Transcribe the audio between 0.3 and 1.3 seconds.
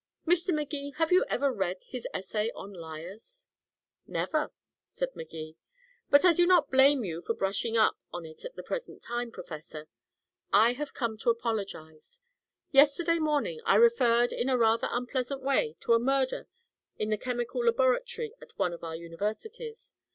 Magee, have you